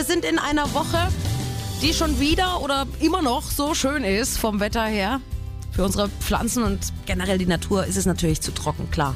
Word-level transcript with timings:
wir 0.00 0.06
sind 0.06 0.24
in 0.24 0.38
einer 0.38 0.72
Woche, 0.72 1.08
die 1.82 1.92
schon 1.92 2.18
wieder 2.20 2.62
oder 2.62 2.86
immer 3.00 3.20
noch 3.20 3.42
so 3.42 3.74
schön 3.74 4.02
ist 4.02 4.38
vom 4.38 4.58
Wetter 4.58 4.86
her. 4.86 5.20
Für 5.72 5.84
unsere 5.84 6.08
Pflanzen 6.08 6.62
und 6.62 6.80
generell 7.04 7.36
die 7.36 7.44
Natur 7.44 7.84
ist 7.84 7.98
es 7.98 8.06
natürlich 8.06 8.40
zu 8.40 8.50
trocken, 8.50 8.90
klar. 8.90 9.14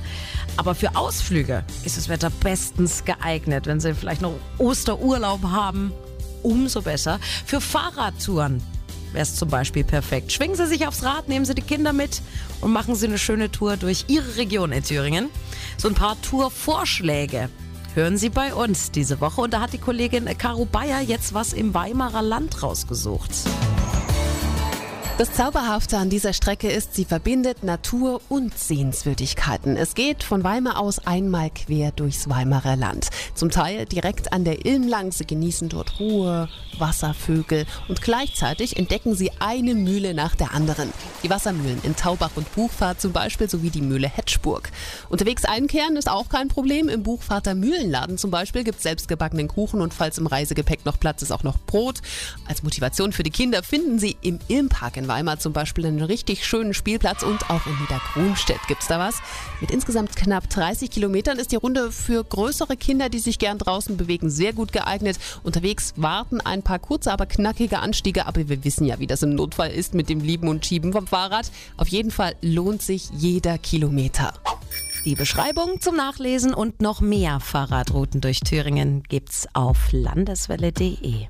Aber 0.59 0.75
für 0.75 0.95
Ausflüge 0.95 1.65
ist 1.85 1.97
das 1.97 2.11
Wetter 2.11 2.29
bestens 2.29 3.07
geeignet. 3.07 3.65
Wenn 3.65 3.81
Sie 3.81 3.95
vielleicht 3.95 4.21
noch 4.21 4.35
Osterurlaub 4.59 5.43
haben, 5.45 5.91
umso 6.43 6.83
besser. 6.83 7.19
Für 7.47 7.63
Fahrradtouren 7.63 8.63
wäre 9.15 9.23
es 9.23 9.37
zum 9.37 9.49
Beispiel 9.49 9.85
perfekt. 9.85 10.33
Schwingen 10.33 10.55
Sie 10.55 10.67
sich 10.67 10.87
aufs 10.87 11.03
Rad, 11.03 11.31
nehmen 11.31 11.47
Sie 11.47 11.55
die 11.55 11.63
Kinder 11.63 11.95
mit 11.95 12.21
und 12.61 12.75
machen 12.75 12.95
Sie 12.95 13.07
eine 13.07 13.17
schöne 13.17 13.51
Tour 13.51 13.79
durch 13.79 14.05
Ihre 14.09 14.37
Region 14.37 14.71
in 14.71 14.85
Thüringen. 14.85 15.31
So 15.79 15.89
ein 15.89 15.95
paar 15.95 16.21
Tourvorschläge 16.21 17.49
hören 17.95 18.17
Sie 18.19 18.29
bei 18.29 18.55
uns 18.55 18.91
diese 18.91 19.21
Woche. 19.21 19.41
Und 19.41 19.55
da 19.55 19.61
hat 19.61 19.73
die 19.73 19.79
Kollegin 19.79 20.27
Caro 20.39 20.65
Bayer 20.65 21.01
jetzt 21.01 21.35
was 21.35 21.53
im 21.53 21.75
Weimarer 21.75 22.23
Land 22.23 22.63
rausgesucht. 22.63 23.31
Das 25.17 25.33
Zauberhafte 25.33 25.97
an 25.97 26.11
dieser 26.11 26.33
Strecke 26.33 26.69
ist, 26.69 26.97
sie 26.97 27.05
verbindet 27.05 27.63
Natur 27.63 28.21
und 28.29 28.59
Sehenswürdigkeiten. 28.59 29.77
Es 29.77 29.95
geht 29.95 30.25
von 30.25 30.43
Weimar 30.43 30.81
aus 30.81 31.07
einmal 31.07 31.51
quer 31.51 31.93
durchs 31.93 32.29
Weimarer 32.29 32.75
Land. 32.75 33.11
Zum 33.33 33.49
Teil 33.51 33.87
direkt 33.87 34.33
an 34.33 34.43
der 34.43 34.67
Ilm 34.67 34.89
lang. 34.89 35.13
Sie 35.13 35.25
genießen 35.25 35.69
dort 35.69 36.01
Ruhe, 36.01 36.49
Wasservögel 36.81 37.65
und 37.87 38.03
gleichzeitig 38.03 38.77
entdecken 38.77 39.15
sie 39.15 39.31
eine 39.39 39.77
Mühle 39.77 40.15
nach 40.15 40.35
der 40.35 40.53
anderen. 40.53 40.93
Die 41.23 41.31
Wassermühlen 41.31 41.81
in 41.85 41.95
Taubach 41.95 42.33
und 42.35 42.53
Buchfahrt 42.53 43.01
zum 43.01 43.13
Beispiel 43.13 43.49
sowie 43.49 43.71
die 43.71 43.83
Mühle 43.83 44.09
Hetschburg. 44.09 44.73
Unterwegs 45.11 45.45
einkehren 45.45 45.95
ist 45.95 46.11
auch 46.11 46.29
kein 46.29 46.49
Problem. 46.49 46.89
Im 46.89 47.05
Buchvater 47.05 47.55
Mühlenladen 47.55 48.19
zum 48.19 48.33
Beispiel 48.33 48.65
gibt 48.65 48.79
es 48.79 48.83
selbstgebackenen 48.83 49.47
Kuchen 49.47 49.81
und 49.81 49.95
falls 49.95 50.19
im 50.19 50.27
Reisegepäck 50.27 50.85
noch 50.85 50.99
Platz 50.99 51.23
ist, 51.23 51.31
auch 51.31 51.45
noch 51.45 51.59
Brot. 51.67 52.01
Als 52.49 52.65
Motivation 52.65 53.13
für 53.13 53.23
die 53.23 53.31
Kinder 53.31 53.63
finden 53.63 54.01
sie 54.01 54.17
im 54.21 54.41
Ilmpark 54.49 54.97
in 54.97 55.04
Weimar 55.09 55.39
zum 55.39 55.53
Beispiel 55.53 55.87
einen 55.87 56.03
richtig 56.03 56.47
schönen 56.47 56.75
Spielplatz 56.75 57.23
und 57.23 57.51
auch 57.51 57.67
in 57.67 57.79
Niedergrunstedt 57.81 58.61
gibt's 58.69 58.87
da 58.87 58.99
was. 58.99 59.17
Mit 59.61 59.71
insgesamt 59.71 60.17
knapp 60.17 60.49
30 60.51 60.91
Kilometern 60.91 61.39
ist 61.39 61.53
die 61.53 61.57
Runde 61.57 61.93
für 61.93 62.25
größere 62.25 62.77
Kinder, 62.77 63.09
die 63.09 63.19
sich 63.19 63.39
gern 63.39 63.59
draußen 63.59 63.97
bewegen, 63.97 64.31
sehr 64.31 64.53
gut 64.53 64.73
geeignet. 64.73 65.19
Unterwegs 65.43 65.95
warten 65.97 66.41
ein 66.41 66.63
paar 66.63 66.79
kurze, 66.79 67.13
aber 67.13 67.27
knackige 67.27 67.79
Anstiege, 67.79 68.27
aber 68.27 68.49
wir 68.49 68.65
wissen 68.65 68.85
ja, 68.85 68.99
wie 68.99 69.07
das 69.07 69.23
im 69.23 69.35
Notfall 69.35 69.71
ist 69.71 69.95
mit 69.95 70.09
dem 70.09 70.21
Lieben 70.21 70.49
und 70.49 70.65
Schieben 70.67 70.93
vom 70.93 71.07
Fahrrad. 71.07 71.51
Auf 71.77 71.89
jeden 71.89 72.11
Fall 72.11 72.35
lohnt 72.41 72.83
sich 72.83 73.11
jeder 73.11 73.59
Kilometer. 73.59 74.33
Die 75.05 75.15
Beschreibung 75.15 75.83
zum 75.83 75.97
Nachlesen 75.97 76.55
und 76.55 76.81
noch 76.81 77.03
mehr 77.03 77.39
Fahrradrouten 77.39 78.23
durch 78.23 78.41
Thüringen 78.41 79.03
gibt's 79.03 79.47
auf 79.53 79.93
landeswelle.de. 79.93 81.27